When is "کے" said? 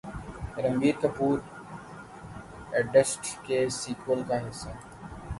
3.45-3.59